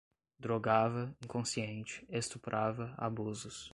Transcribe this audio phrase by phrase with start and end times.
[0.41, 3.69] drogava, inconsciente, estuprava, abusos